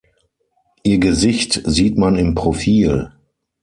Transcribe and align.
Ihr 0.81 0.97
Gesicht 0.97 1.61
sieht 1.63 1.95
man 1.95 2.15
im 2.15 2.33
Profil. 2.33 3.11